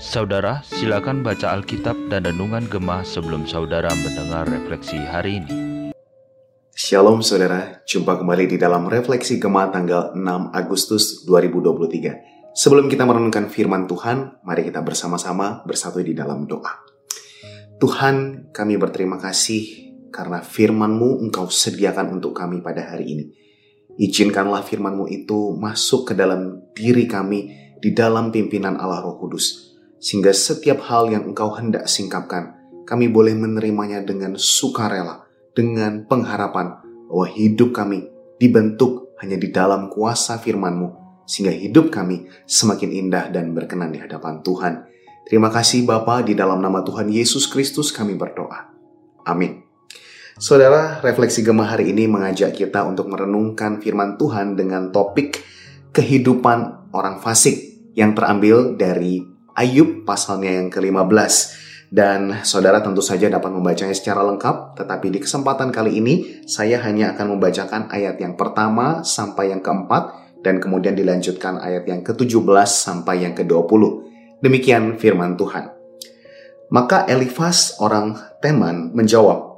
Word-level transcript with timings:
Saudara, 0.00 0.64
silakan 0.64 1.20
baca 1.20 1.52
Alkitab 1.52 2.08
dan 2.08 2.24
Renungan 2.24 2.64
Gemah 2.64 3.04
sebelum 3.04 3.44
saudara 3.44 3.92
mendengar 3.92 4.48
refleksi 4.48 4.96
hari 4.96 5.44
ini. 5.44 5.52
Shalom 6.72 7.20
saudara, 7.20 7.84
jumpa 7.84 8.16
kembali 8.24 8.48
di 8.48 8.56
dalam 8.56 8.88
Refleksi 8.88 9.36
Gemah 9.36 9.68
tanggal 9.68 10.16
6 10.16 10.56
Agustus 10.56 11.28
2023. 11.28 12.56
Sebelum 12.56 12.88
kita 12.88 13.04
merenungkan 13.04 13.52
firman 13.52 13.84
Tuhan, 13.84 14.40
mari 14.40 14.64
kita 14.64 14.80
bersama-sama 14.80 15.60
bersatu 15.68 16.00
di 16.00 16.16
dalam 16.16 16.48
doa. 16.48 16.72
Tuhan, 17.76 18.48
kami 18.48 18.80
berterima 18.80 19.20
kasih 19.20 19.92
karena 20.08 20.40
firman-Mu 20.40 21.20
Engkau 21.20 21.52
sediakan 21.52 22.16
untuk 22.16 22.32
kami 22.32 22.64
pada 22.64 22.96
hari 22.96 23.12
ini. 23.12 23.49
Izinkanlah 24.00 24.64
firman-Mu 24.64 25.12
itu 25.12 25.52
masuk 25.60 26.08
ke 26.08 26.12
dalam 26.16 26.64
diri 26.72 27.04
kami 27.04 27.52
di 27.76 27.92
dalam 27.92 28.32
pimpinan 28.32 28.80
Allah 28.80 29.04
Roh 29.04 29.20
Kudus 29.20 29.70
sehingga 30.00 30.32
setiap 30.32 30.80
hal 30.88 31.12
yang 31.12 31.28
engkau 31.28 31.52
hendak 31.52 31.84
singkapkan, 31.84 32.56
kami 32.88 33.12
boleh 33.12 33.36
menerimanya 33.36 34.00
dengan 34.00 34.34
sukarela, 34.40 35.28
dengan 35.52 36.08
pengharapan 36.08 36.80
bahwa 37.06 37.26
hidup 37.28 37.76
kami 37.76 38.08
dibentuk 38.40 39.12
hanya 39.20 39.36
di 39.36 39.52
dalam 39.52 39.92
kuasa 39.92 40.40
firman-Mu, 40.40 41.22
sehingga 41.28 41.52
hidup 41.52 41.92
kami 41.92 42.24
semakin 42.48 42.90
indah 42.90 43.28
dan 43.28 43.52
berkenan 43.52 43.92
di 43.92 44.00
hadapan 44.00 44.40
Tuhan. 44.40 44.88
Terima 45.28 45.52
kasih 45.52 45.84
Bapa 45.84 46.24
di 46.24 46.32
dalam 46.32 46.64
nama 46.64 46.80
Tuhan 46.80 47.12
Yesus 47.12 47.44
Kristus 47.44 47.92
kami 47.92 48.16
berdoa. 48.16 48.72
Amin. 49.28 49.69
Saudara, 50.40 51.04
refleksi 51.04 51.44
gemah 51.44 51.76
hari 51.76 51.92
ini 51.92 52.08
mengajak 52.08 52.56
kita 52.56 52.88
untuk 52.88 53.12
merenungkan 53.12 53.76
firman 53.76 54.16
Tuhan 54.16 54.56
dengan 54.56 54.88
topik 54.88 55.36
kehidupan 55.92 56.88
orang 56.96 57.20
fasik 57.20 57.60
yang 57.92 58.16
terambil 58.16 58.72
dari 58.72 59.20
Ayub 59.52 60.08
pasalnya 60.08 60.56
yang 60.56 60.72
ke-15. 60.72 61.12
Dan 61.92 62.40
saudara 62.40 62.80
tentu 62.80 63.04
saja 63.04 63.28
dapat 63.28 63.52
membacanya 63.52 63.92
secara 63.92 64.24
lengkap, 64.24 64.80
tetapi 64.80 65.12
di 65.12 65.20
kesempatan 65.20 65.68
kali 65.68 66.00
ini 66.00 66.48
saya 66.48 66.80
hanya 66.88 67.12
akan 67.12 67.36
membacakan 67.36 67.92
ayat 67.92 68.16
yang 68.16 68.32
pertama 68.40 69.04
sampai 69.04 69.52
yang 69.52 69.60
keempat, 69.60 70.40
dan 70.40 70.56
kemudian 70.56 70.96
dilanjutkan 70.96 71.60
ayat 71.60 71.84
yang 71.84 72.00
ke-17 72.00 72.64
sampai 72.64 73.28
yang 73.28 73.36
ke-20. 73.36 73.82
Demikian 74.40 74.96
firman 74.96 75.36
Tuhan. 75.36 75.68
Maka 76.72 77.04
Elifas 77.10 77.76
orang 77.82 78.16
Teman 78.40 78.96
menjawab, 78.96 79.49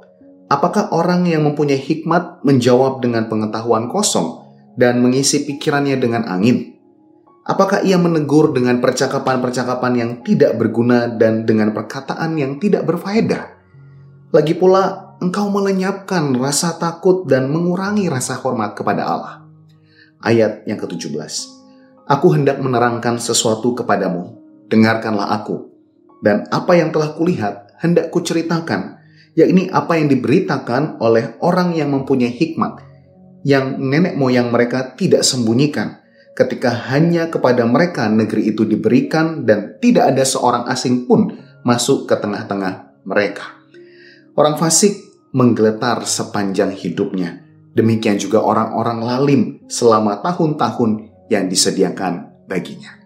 Apakah 0.53 0.93
orang 0.93 1.25
yang 1.25 1.49
mempunyai 1.49 1.81
hikmat 1.81 2.45
menjawab 2.45 3.01
dengan 3.01 3.25
pengetahuan 3.25 3.89
kosong 3.89 4.53
dan 4.77 5.01
mengisi 5.01 5.49
pikirannya 5.49 5.97
dengan 5.97 6.29
angin? 6.29 6.77
Apakah 7.41 7.81
ia 7.81 7.97
menegur 7.97 8.53
dengan 8.53 8.77
percakapan-percakapan 8.77 9.93
yang 9.97 10.11
tidak 10.21 10.53
berguna 10.61 11.09
dan 11.09 11.49
dengan 11.49 11.73
perkataan 11.73 12.37
yang 12.37 12.61
tidak 12.61 12.85
berfaedah? 12.85 13.49
Lagi 14.29 14.53
pula, 14.53 15.17
engkau 15.25 15.49
melenyapkan 15.49 16.37
rasa 16.37 16.77
takut 16.77 17.25
dan 17.25 17.49
mengurangi 17.49 18.05
rasa 18.05 18.37
hormat 18.37 18.77
kepada 18.77 19.09
Allah. 19.09 19.41
Ayat 20.21 20.69
yang 20.69 20.77
ke-17. 20.77 21.49
Aku 22.05 22.29
hendak 22.29 22.61
menerangkan 22.61 23.17
sesuatu 23.17 23.73
kepadamu, 23.73 24.37
dengarkanlah 24.69 25.33
aku. 25.33 25.65
Dan 26.21 26.45
apa 26.53 26.77
yang 26.77 26.93
telah 26.93 27.17
kulihat, 27.17 27.73
hendak 27.81 28.13
kuceritakan, 28.13 29.02
yakni 29.33 29.69
apa 29.69 29.97
yang 29.97 30.09
diberitakan 30.09 31.01
oleh 31.01 31.37
orang 31.41 31.73
yang 31.73 31.93
mempunyai 31.93 32.33
hikmat, 32.33 32.81
yang 33.45 33.77
nenek 33.81 34.17
moyang 34.17 34.53
mereka 34.53 34.93
tidak 34.93 35.25
sembunyikan, 35.25 36.01
ketika 36.33 36.93
hanya 36.93 37.29
kepada 37.29 37.65
mereka 37.65 38.09
negeri 38.09 38.53
itu 38.53 38.65
diberikan 38.65 39.45
dan 39.45 39.77
tidak 39.77 40.13
ada 40.13 40.23
seorang 40.25 40.65
asing 40.69 41.05
pun 41.05 41.33
masuk 41.65 42.09
ke 42.09 42.15
tengah-tengah 42.17 43.05
mereka. 43.05 43.61
Orang 44.33 44.57
fasik 44.57 44.97
menggeletar 45.33 46.05
sepanjang 46.05 46.73
hidupnya. 46.73 47.41
Demikian 47.73 48.21
juga 48.21 48.41
orang-orang 48.41 48.99
lalim 49.01 49.41
selama 49.65 50.21
tahun-tahun 50.21 51.09
yang 51.33 51.49
disediakan 51.49 52.45
baginya. 52.45 53.01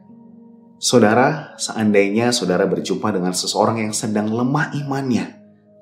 Saudara, 0.78 1.56
seandainya 1.56 2.30
saudara 2.36 2.68
berjumpa 2.68 3.10
dengan 3.10 3.32
seseorang 3.32 3.82
yang 3.82 3.96
sedang 3.96 4.30
lemah 4.30 4.76
imannya, 4.76 5.37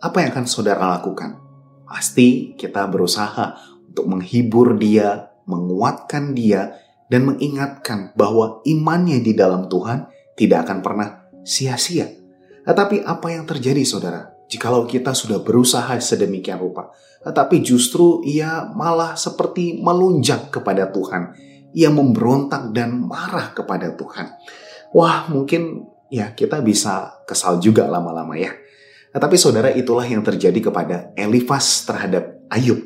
apa 0.06 0.22
yang 0.22 0.30
akan 0.38 0.46
saudara 0.46 1.02
lakukan? 1.02 1.42
Pasti 1.90 2.54
kita 2.54 2.86
berusaha 2.86 3.58
untuk 3.90 4.06
menghibur 4.06 4.78
dia, 4.78 5.34
menguatkan 5.50 6.38
dia, 6.38 6.78
dan 7.10 7.26
mengingatkan 7.26 8.14
bahwa 8.14 8.62
imannya 8.70 9.26
di 9.26 9.34
dalam 9.34 9.66
Tuhan 9.66 10.06
tidak 10.38 10.70
akan 10.70 10.80
pernah 10.86 11.10
sia-sia. 11.42 12.06
Tetapi 12.66 13.02
apa 13.02 13.34
yang 13.34 13.50
terjadi 13.50 13.82
saudara? 13.82 14.30
Jikalau 14.46 14.86
kita 14.86 15.18
sudah 15.18 15.42
berusaha 15.42 15.98
sedemikian 15.98 16.62
rupa, 16.62 16.94
tetapi 17.26 17.66
justru 17.66 18.22
ia 18.22 18.70
malah 18.78 19.18
seperti 19.18 19.82
melunjak 19.82 20.54
kepada 20.54 20.94
Tuhan. 20.94 21.34
Ia 21.74 21.90
memberontak 21.90 22.70
dan 22.70 23.02
marah 23.10 23.58
kepada 23.58 23.98
Tuhan. 23.98 24.38
Wah, 24.94 25.26
mungkin 25.34 25.90
ya 26.14 26.38
kita 26.38 26.62
bisa 26.62 27.26
kesal 27.26 27.58
juga 27.58 27.90
lama-lama 27.90 28.38
ya. 28.38 28.54
Tetapi 29.16 29.36
saudara 29.40 29.72
itulah 29.72 30.04
yang 30.04 30.20
terjadi 30.20 30.60
kepada 30.60 31.16
Elifas 31.16 31.88
terhadap 31.88 32.44
Ayub. 32.52 32.84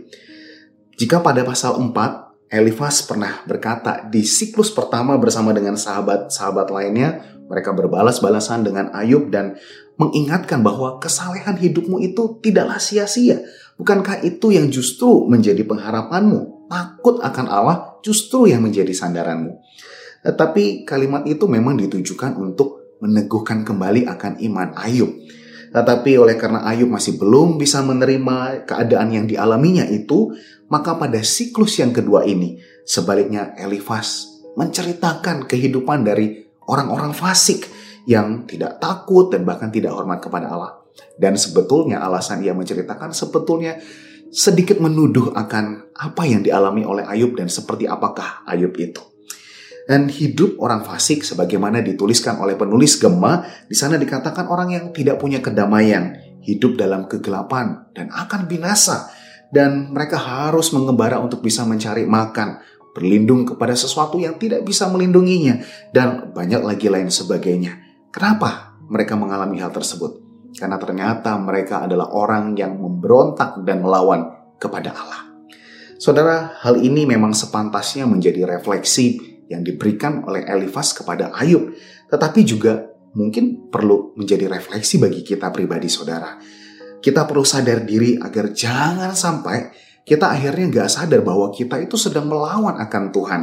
Jika 0.93 1.25
pada 1.25 1.41
pasal 1.41 1.81
4 1.81 2.53
Elifas 2.53 3.01
pernah 3.01 3.41
berkata 3.49 4.05
di 4.05 4.21
siklus 4.21 4.69
pertama 4.69 5.17
bersama 5.17 5.57
dengan 5.57 5.73
sahabat-sahabat 5.73 6.69
lainnya, 6.69 7.25
mereka 7.49 7.73
berbalas-balasan 7.73 8.61
dengan 8.61 8.93
Ayub 8.93 9.33
dan 9.33 9.57
mengingatkan 9.97 10.61
bahwa 10.61 11.01
kesalehan 11.01 11.57
hidupmu 11.57 11.97
itu 11.97 12.37
tidaklah 12.45 12.77
sia-sia. 12.77 13.41
Bukankah 13.81 14.21
itu 14.21 14.53
yang 14.53 14.69
justru 14.69 15.25
menjadi 15.25 15.65
pengharapanmu? 15.65 16.69
Takut 16.69 17.17
akan 17.25 17.45
Allah 17.49 17.97
justru 18.05 18.45
yang 18.45 18.61
menjadi 18.61 18.93
sandaranmu. 18.93 19.57
Tetapi 20.21 20.85
kalimat 20.85 21.25
itu 21.25 21.49
memang 21.49 21.73
ditujukan 21.73 22.37
untuk 22.37 22.97
meneguhkan 23.01 23.65
kembali 23.65 24.05
akan 24.05 24.37
iman 24.45 24.77
Ayub. 24.77 25.09
Tetapi 25.69 26.17
oleh 26.17 26.33
karena 26.33 26.65
Ayub 26.65 26.89
masih 26.89 27.21
belum 27.21 27.61
bisa 27.61 27.85
menerima 27.85 28.65
keadaan 28.65 29.13
yang 29.13 29.25
dialaminya 29.29 29.85
itu, 29.85 30.33
maka 30.69 30.97
pada 30.97 31.21
siklus 31.21 31.77
yang 31.77 31.93
kedua 31.93 32.25
ini, 32.25 32.57
sebaliknya 32.85 33.53
Elifas 33.57 34.39
menceritakan 34.57 35.45
kehidupan 35.45 36.03
dari 36.03 36.41
orang-orang 36.65 37.13
fasik 37.13 37.69
yang 38.09 38.49
tidak 38.49 38.81
takut 38.81 39.29
dan 39.29 39.45
bahkan 39.45 39.69
tidak 39.69 39.93
hormat 39.93 40.21
kepada 40.21 40.49
Allah. 40.49 40.73
Dan 41.15 41.37
sebetulnya 41.37 42.01
alasan 42.01 42.41
ia 42.41 42.51
menceritakan 42.57 43.13
sebetulnya 43.13 43.77
sedikit 44.29 44.77
menuduh 44.77 45.33
akan 45.33 45.93
apa 45.97 46.23
yang 46.25 46.45
dialami 46.45 46.85
oleh 46.85 47.05
Ayub 47.05 47.33
dan 47.33 47.49
seperti 47.49 47.89
apakah 47.89 48.45
Ayub 48.45 48.73
itu. 48.77 49.08
Dan 49.85 50.09
hidup 50.09 50.59
orang 50.59 50.85
fasik 50.85 51.25
sebagaimana 51.25 51.79
dituliskan 51.81 52.37
oleh 52.41 52.57
penulis 52.59 52.97
Gema, 52.97 53.41
di 53.65 53.73
sana 53.73 53.95
dikatakan 53.95 54.45
orang 54.49 54.69
yang 54.75 54.85
tidak 54.93 55.17
punya 55.17 55.41
kedamaian, 55.41 56.13
hidup 56.45 56.77
dalam 56.77 57.09
kegelapan 57.09 57.89
dan 57.93 58.09
akan 58.13 58.45
binasa. 58.45 59.09
Dan 59.49 59.89
mereka 59.89 60.21
harus 60.21 60.69
mengembara 60.73 61.17
untuk 61.17 61.41
bisa 61.41 61.65
mencari 61.65 62.05
makan, 62.05 62.61
berlindung 62.93 63.49
kepada 63.49 63.73
sesuatu 63.73 64.21
yang 64.21 64.37
tidak 64.37 64.61
bisa 64.61 64.85
melindunginya, 64.89 65.61
dan 65.89 66.29
banyak 66.33 66.61
lagi 66.61 66.85
lain 66.85 67.09
sebagainya. 67.09 67.77
Kenapa 68.13 68.77
mereka 68.89 69.17
mengalami 69.17 69.57
hal 69.57 69.73
tersebut? 69.73 70.21
Karena 70.53 70.81
ternyata 70.81 71.37
mereka 71.37 71.85
adalah 71.85 72.09
orang 72.13 72.57
yang 72.57 72.77
memberontak 72.77 73.61
dan 73.65 73.85
melawan 73.85 74.53
kepada 74.57 74.93
Allah. 74.93 75.21
Saudara, 76.01 76.57
hal 76.63 76.79
ini 76.81 77.05
memang 77.05 77.35
sepantasnya 77.35 78.07
menjadi 78.09 78.47
refleksi 78.47 79.28
yang 79.49 79.65
diberikan 79.65 80.21
oleh 80.23 80.45
Elifas 80.45 80.93
kepada 80.93 81.33
Ayub, 81.33 81.73
tetapi 82.07 82.45
juga 82.45 82.85
mungkin 83.17 83.67
perlu 83.73 84.13
menjadi 84.13 84.45
refleksi 84.45 85.01
bagi 85.01 85.25
kita 85.25 85.49
pribadi 85.49 85.89
saudara. 85.89 86.37
Kita 86.99 87.25
perlu 87.25 87.41
sadar 87.41 87.81
diri 87.81 88.15
agar 88.21 88.53
jangan 88.53 89.17
sampai 89.17 89.73
kita 90.05 90.29
akhirnya 90.29 90.69
nggak 90.69 90.89
sadar 90.89 91.21
bahwa 91.25 91.49
kita 91.49 91.81
itu 91.81 91.97
sedang 91.97 92.29
melawan 92.29 92.77
akan 92.77 93.03
Tuhan. 93.09 93.41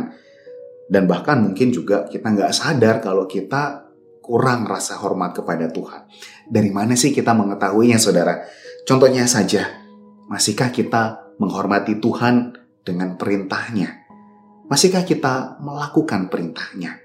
Dan 0.87 1.11
bahkan 1.11 1.43
mungkin 1.43 1.75
juga 1.75 2.07
kita 2.07 2.31
nggak 2.31 2.53
sadar 2.55 3.03
kalau 3.03 3.27
kita 3.27 3.91
kurang 4.23 4.67
rasa 4.67 4.99
hormat 4.99 5.35
kepada 5.35 5.71
Tuhan. 5.71 6.07
Dari 6.47 6.71
mana 6.71 6.95
sih 6.95 7.11
kita 7.11 7.35
mengetahuinya 7.35 7.99
saudara? 7.99 8.47
Contohnya 8.87 9.27
saja, 9.27 9.67
masihkah 10.31 10.71
kita 10.71 11.35
menghormati 11.43 11.99
Tuhan 11.99 12.55
dengan 12.87 13.19
perintahnya? 13.19 14.06
Masihkah 14.67 15.07
kita 15.07 15.63
melakukan 15.63 16.27
perintahnya? 16.27 16.99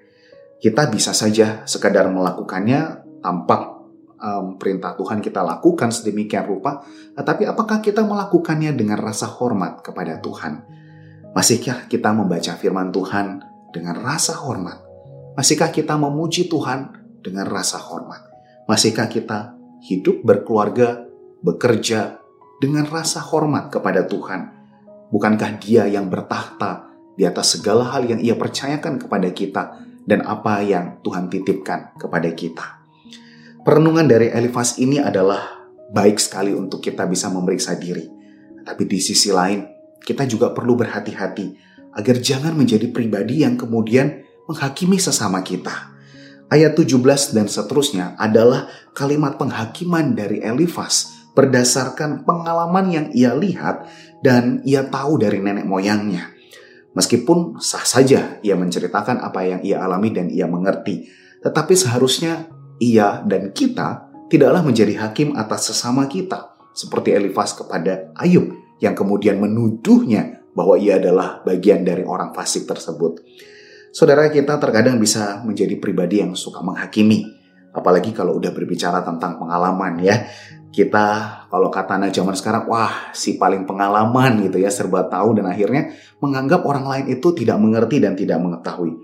Kita 0.57 0.89
bisa 0.89 1.13
saja 1.13 1.61
sekadar 1.65 2.09
melakukannya 2.09 3.05
tampak 3.21 3.81
um, 4.21 4.57
perintah 4.57 4.93
Tuhan 4.97 5.21
kita 5.21 5.41
lakukan 5.41 5.89
sedemikian 5.89 6.45
rupa, 6.45 6.85
tetapi 7.17 7.49
apakah 7.49 7.81
kita 7.81 8.05
melakukannya 8.05 8.73
dengan 8.73 9.01
rasa 9.01 9.29
hormat 9.29 9.81
kepada 9.81 10.21
Tuhan? 10.21 10.61
Masihkah 11.33 11.85
kita 11.89 12.13
membaca 12.13 12.53
firman 12.57 12.93
Tuhan 12.93 13.41
dengan 13.73 13.95
rasa 13.97 14.37
hormat? 14.41 14.81
Masihkah 15.37 15.73
kita 15.73 15.97
memuji 15.97 16.49
Tuhan 16.49 16.93
dengan 17.21 17.47
rasa 17.49 17.79
hormat? 17.79 18.25
Masihkah 18.67 19.09
kita 19.09 19.57
hidup 19.85 20.21
berkeluarga, 20.21 21.07
bekerja 21.41 22.21
dengan 22.61 22.85
rasa 22.85 23.21
hormat 23.21 23.73
kepada 23.73 24.05
Tuhan? 24.05 24.59
Bukankah 25.09 25.57
Dia 25.59 25.87
yang 25.87 26.11
bertahta 26.11 26.90
di 27.21 27.29
atas 27.29 27.61
segala 27.61 27.85
hal 27.93 28.09
yang 28.09 28.17
Ia 28.17 28.33
percayakan 28.33 28.97
kepada 28.97 29.29
kita 29.29 29.77
dan 30.09 30.25
apa 30.25 30.65
yang 30.65 30.97
Tuhan 31.05 31.29
titipkan 31.29 31.93
kepada 31.93 32.33
kita? 32.33 32.81
Perenungan 33.61 34.09
dari 34.09 34.33
Elifas 34.33 34.81
ini 34.81 34.97
adalah 34.97 35.69
baik 35.93 36.17
sekali 36.17 36.49
untuk 36.49 36.81
kita 36.81 37.05
bisa 37.05 37.29
memeriksa 37.29 37.77
diri. 37.77 38.09
Tapi 38.65 38.89
di 38.89 38.97
sisi 38.97 39.29
lain, 39.29 39.61
kita 40.01 40.25
juga 40.25 40.49
perlu 40.49 40.73
berhati-hati 40.73 41.69
agar 41.93 42.17
jangan 42.17 42.57
menjadi 42.57 42.89
pribadi 42.89 43.45
yang 43.45 43.53
kemudian 43.53 44.25
menghakimi 44.49 44.97
sesama 44.97 45.45
kita. 45.45 45.93
Ayat 46.49 46.73
17 46.73 47.37
dan 47.37 47.45
seterusnya 47.45 48.17
adalah 48.17 48.65
kalimat 48.97 49.37
penghakiman 49.37 50.17
dari 50.17 50.41
Elifas 50.41 51.13
berdasarkan 51.37 52.25
pengalaman 52.25 52.89
yang 52.89 53.07
ia 53.13 53.37
lihat 53.37 53.85
dan 54.25 54.65
ia 54.65 54.89
tahu 54.89 55.21
dari 55.21 55.37
nenek 55.37 55.69
moyangnya. 55.69 56.40
Meskipun 56.91 57.61
sah 57.63 57.87
saja 57.87 58.41
ia 58.43 58.55
menceritakan 58.59 59.23
apa 59.23 59.47
yang 59.47 59.61
ia 59.63 59.79
alami 59.79 60.11
dan 60.11 60.27
ia 60.27 60.43
mengerti, 60.43 61.07
tetapi 61.39 61.71
seharusnya 61.71 62.51
ia 62.83 63.23
dan 63.23 63.55
kita 63.55 64.11
tidaklah 64.27 64.59
menjadi 64.59 65.07
hakim 65.07 65.35
atas 65.39 65.71
sesama 65.71 66.07
kita, 66.11 66.51
seperti 66.75 67.15
Elifas 67.15 67.55
kepada 67.55 68.11
Ayub 68.19 68.51
yang 68.83 68.95
kemudian 68.95 69.39
menuduhnya 69.39 70.43
bahwa 70.51 70.75
ia 70.75 70.99
adalah 70.99 71.39
bagian 71.47 71.87
dari 71.87 72.03
orang 72.03 72.35
fasik 72.35 72.67
tersebut. 72.67 73.23
Saudara 73.91 74.27
kita 74.31 74.55
terkadang 74.59 74.99
bisa 74.99 75.43
menjadi 75.43 75.75
pribadi 75.79 76.23
yang 76.23 76.35
suka 76.35 76.63
menghakimi, 76.63 77.27
apalagi 77.71 78.11
kalau 78.11 78.39
udah 78.39 78.51
berbicara 78.51 79.03
tentang 79.03 79.39
pengalaman 79.39 79.99
ya. 79.99 80.27
Kita 80.71 81.05
kalau 81.51 81.67
kata 81.67 81.99
anak 81.99 82.15
zaman 82.15 82.31
sekarang, 82.31 82.63
wah 82.71 83.11
si 83.11 83.35
paling 83.35 83.67
pengalaman 83.67 84.39
gitu 84.47 84.55
ya, 84.63 84.71
serba 84.71 85.03
tahu 85.11 85.35
dan 85.35 85.51
akhirnya 85.51 85.91
menganggap 86.23 86.63
orang 86.63 86.87
lain 86.87 87.05
itu 87.11 87.35
tidak 87.35 87.59
mengerti 87.59 87.99
dan 87.99 88.15
tidak 88.15 88.39
mengetahui. 88.39 88.95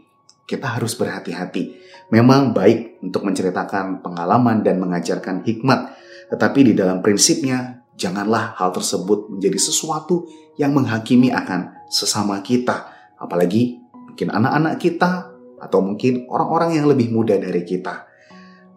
Kita 0.48 0.80
harus 0.80 0.96
berhati-hati. 0.96 1.76
Memang 2.08 2.56
baik 2.56 3.04
untuk 3.04 3.28
menceritakan 3.28 4.00
pengalaman 4.00 4.64
dan 4.64 4.80
mengajarkan 4.80 5.44
hikmat, 5.44 5.92
tetapi 6.32 6.72
di 6.72 6.74
dalam 6.74 7.04
prinsipnya 7.04 7.84
janganlah 8.00 8.56
hal 8.56 8.72
tersebut 8.72 9.28
menjadi 9.28 9.60
sesuatu 9.60 10.24
yang 10.56 10.72
menghakimi 10.72 11.36
akan 11.36 11.92
sesama 11.92 12.40
kita, 12.40 12.96
apalagi 13.20 13.84
mungkin 13.92 14.32
anak-anak 14.32 14.80
kita 14.80 15.36
atau 15.60 15.80
mungkin 15.84 16.32
orang-orang 16.32 16.80
yang 16.80 16.88
lebih 16.88 17.12
muda 17.12 17.36
dari 17.36 17.68
kita. 17.68 18.07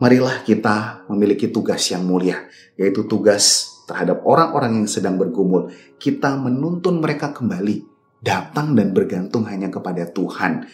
Marilah 0.00 0.40
kita 0.42 1.04
memiliki 1.12 1.52
tugas 1.52 1.84
yang 1.92 2.08
mulia, 2.08 2.48
yaitu 2.80 3.04
tugas 3.04 3.68
terhadap 3.84 4.24
orang-orang 4.24 4.80
yang 4.80 4.88
sedang 4.88 5.20
bergumul. 5.20 5.68
Kita 6.00 6.40
menuntun 6.40 7.04
mereka 7.04 7.36
kembali, 7.36 7.84
datang 8.24 8.72
dan 8.72 8.96
bergantung 8.96 9.44
hanya 9.44 9.68
kepada 9.68 10.08
Tuhan. 10.08 10.64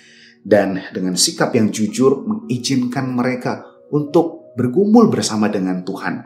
Dan 0.47 0.79
dengan 0.95 1.19
sikap 1.19 1.51
yang 1.59 1.75
jujur 1.75 2.23
mengizinkan 2.23 3.11
mereka 3.11 3.67
untuk 3.91 4.55
bergumul 4.55 5.11
bersama 5.11 5.51
dengan 5.51 5.83
Tuhan 5.83 6.23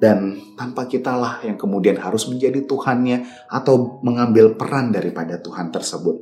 dan 0.00 0.40
tanpa 0.56 0.88
kitalah 0.88 1.44
yang 1.44 1.60
kemudian 1.60 2.00
harus 2.00 2.26
menjadi 2.26 2.64
Tuhannya 2.64 3.46
atau 3.52 4.00
mengambil 4.00 4.56
peran 4.56 4.90
daripada 4.90 5.36
Tuhan 5.38 5.68
tersebut. 5.68 6.16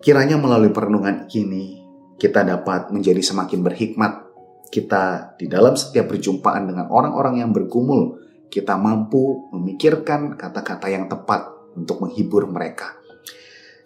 Kiranya 0.00 0.40
melalui 0.40 0.72
perenungan 0.72 1.28
ini 1.36 1.84
kita 2.16 2.42
dapat 2.42 2.90
menjadi 2.90 3.20
semakin 3.20 3.60
berhikmat. 3.60 4.27
Kita 4.68 5.34
di 5.40 5.48
dalam 5.48 5.74
setiap 5.74 6.12
perjumpaan 6.12 6.68
dengan 6.68 6.92
orang-orang 6.92 7.40
yang 7.40 7.50
bergumul, 7.52 8.20
kita 8.52 8.76
mampu 8.76 9.48
memikirkan 9.52 10.36
kata-kata 10.36 10.88
yang 10.92 11.08
tepat 11.08 11.48
untuk 11.76 12.04
menghibur 12.04 12.48
mereka. 12.48 12.96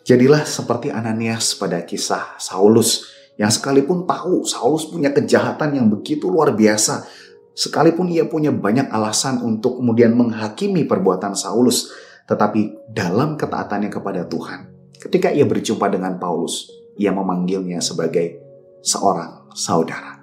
Jadilah 0.02 0.42
seperti 0.42 0.90
Ananias 0.90 1.54
pada 1.54 1.86
kisah 1.86 2.34
Saulus 2.42 3.06
yang 3.38 3.50
sekalipun 3.50 4.02
tahu 4.02 4.42
Saulus 4.42 4.90
punya 4.90 5.14
kejahatan 5.14 5.78
yang 5.78 5.86
begitu 5.86 6.26
luar 6.26 6.50
biasa, 6.50 7.06
Sekalipun 7.52 8.08
ia 8.08 8.24
punya 8.24 8.48
banyak 8.48 8.88
alasan 8.88 9.44
untuk 9.44 9.76
kemudian 9.76 10.16
menghakimi 10.16 10.88
perbuatan 10.88 11.36
Saulus, 11.36 11.92
tetapi 12.24 12.88
dalam 12.88 13.36
ketaatannya 13.36 13.92
kepada 13.92 14.24
Tuhan, 14.24 14.72
ketika 14.96 15.28
ia 15.28 15.44
berjumpa 15.44 15.84
dengan 15.92 16.16
Paulus, 16.16 16.72
ia 16.96 17.12
memanggilnya 17.12 17.84
sebagai 17.84 18.40
seorang 18.80 19.52
saudara. 19.52 20.21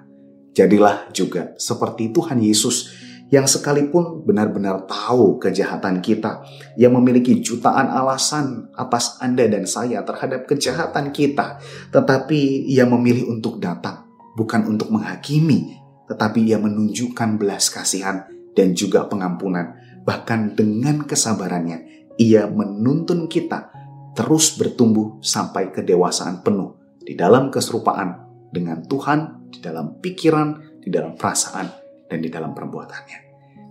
Jadilah 0.50 1.10
juga 1.14 1.54
seperti 1.56 2.10
Tuhan 2.10 2.42
Yesus 2.42 2.90
yang 3.30 3.46
sekalipun 3.46 4.26
benar-benar 4.26 4.90
tahu 4.90 5.38
kejahatan 5.38 6.02
kita, 6.02 6.42
yang 6.74 6.98
memiliki 6.98 7.38
jutaan 7.38 7.86
alasan 7.86 8.66
atas 8.74 9.22
Anda 9.22 9.46
dan 9.46 9.70
saya 9.70 10.02
terhadap 10.02 10.50
kejahatan 10.50 11.14
kita, 11.14 11.62
tetapi 11.94 12.66
ia 12.66 12.82
memilih 12.90 13.30
untuk 13.30 13.62
datang, 13.62 14.10
bukan 14.34 14.66
untuk 14.66 14.90
menghakimi, 14.90 15.78
tetapi 16.10 16.42
ia 16.42 16.58
menunjukkan 16.58 17.38
belas 17.38 17.70
kasihan 17.70 18.26
dan 18.58 18.74
juga 18.74 19.06
pengampunan. 19.06 19.78
Bahkan 20.02 20.58
dengan 20.58 21.06
kesabarannya, 21.06 22.10
ia 22.18 22.50
menuntun 22.50 23.30
kita 23.30 23.70
terus 24.18 24.58
bertumbuh 24.58 25.22
sampai 25.22 25.70
kedewasaan 25.70 26.42
penuh 26.42 26.98
di 26.98 27.14
dalam 27.14 27.46
keserupaan 27.46 28.29
dengan 28.50 28.82
Tuhan, 28.84 29.50
di 29.50 29.58
dalam 29.62 29.98
pikiran, 30.02 30.82
di 30.82 30.90
dalam 30.90 31.14
perasaan, 31.14 31.66
dan 32.10 32.18
di 32.18 32.28
dalam 32.28 32.50
perbuatannya. 32.54 33.18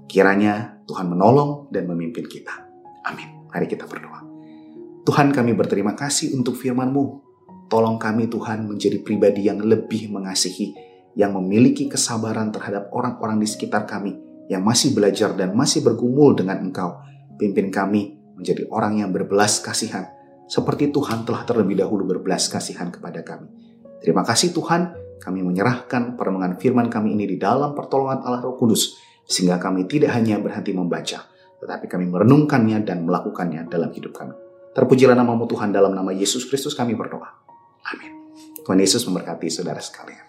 Kiranya 0.09 0.83
Tuhan 0.89 1.05
menolong 1.11 1.69
dan 1.69 1.85
memimpin 1.85 2.25
kita. 2.25 2.65
Amin. 3.05 3.45
Mari 3.51 3.67
kita 3.69 3.85
berdoa. 3.85 4.25
Tuhan 5.05 5.35
kami 5.35 5.53
berterima 5.53 5.93
kasih 5.93 6.33
untuk 6.33 6.57
firman-Mu. 6.57 7.27
Tolong 7.69 8.01
kami 8.01 8.25
Tuhan 8.25 8.65
menjadi 8.65 8.97
pribadi 9.05 9.45
yang 9.45 9.61
lebih 9.61 10.09
mengasihi 10.09 10.89
yang 11.17 11.35
memiliki 11.35 11.89
kesabaran 11.89 12.53
terhadap 12.53 12.89
orang-orang 12.93 13.41
di 13.41 13.47
sekitar 13.49 13.83
kami 13.83 14.15
yang 14.49 14.65
masih 14.65 14.93
belajar 14.93 15.33
dan 15.37 15.53
masih 15.53 15.85
bergumul 15.85 16.33
dengan 16.33 16.63
Engkau. 16.63 17.01
Pimpin 17.37 17.69
kami 17.69 18.17
menjadi 18.39 18.65
orang 18.71 19.03
yang 19.03 19.11
berbelas 19.11 19.61
kasihan, 19.61 20.09
seperti 20.49 20.89
Tuhan 20.89 21.27
telah 21.27 21.45
terlebih 21.45 21.77
dahulu 21.77 22.07
berbelas 22.07 22.49
kasihan 22.49 22.89
kepada 22.89 23.21
kami. 23.21 23.68
Terima 23.99 24.23
kasih 24.23 24.55
Tuhan, 24.55 24.95
kami 25.19 25.43
menyerahkan 25.43 26.15
perenungan 26.15 26.55
firman 26.55 26.87
kami 26.87 27.13
ini 27.19 27.27
di 27.27 27.37
dalam 27.37 27.75
pertolongan 27.75 28.23
Allah 28.23 28.39
Roh 28.39 28.55
Kudus, 28.55 28.95
sehingga 29.27 29.59
kami 29.59 29.85
tidak 29.85 30.15
hanya 30.15 30.39
berhenti 30.39 30.71
membaca, 30.71 31.27
tetapi 31.59 31.85
kami 31.91 32.07
merenungkannya 32.07 32.81
dan 32.87 33.03
melakukannya 33.03 33.67
dalam 33.67 33.91
hidup 33.91 34.15
kami. 34.15 34.33
Terpujilah 34.71 35.17
namamu 35.17 35.49
Tuhan 35.49 35.75
dalam 35.75 35.91
nama 35.91 36.15
Yesus 36.15 36.47
Kristus 36.47 36.77
kami 36.77 36.95
berdoa. 36.95 37.27
Amin. 37.91 38.31
Tuhan 38.63 38.79
Yesus 38.79 39.03
memberkati 39.03 39.51
saudara 39.51 39.83
sekalian. 39.83 40.28